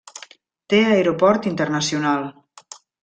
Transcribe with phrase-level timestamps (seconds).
[0.73, 2.25] Té aeroport internacional.